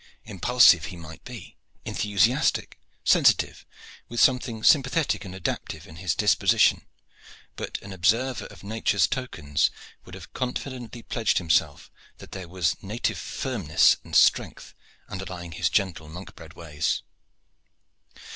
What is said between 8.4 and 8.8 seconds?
of